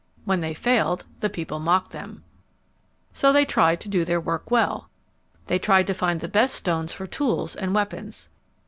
When 0.25 0.39
they 0.39 0.55
failed, 0.55 1.05
the 1.19 1.29
people 1.29 1.59
mocked 1.59 1.91
them. 1.91 2.23
So 3.13 3.31
they 3.31 3.45
tried 3.45 3.79
to 3.81 3.87
do 3.87 4.03
their 4.03 4.19
work 4.19 4.49
well. 4.49 4.89
They 5.45 5.59
tried 5.59 5.85
to 5.85 5.93
find 5.93 6.21
the 6.21 6.27
best 6.27 6.55
stones 6.55 6.91
for 6.91 7.05
tools 7.05 7.55
and 7.55 7.75
weapons. 7.75 8.27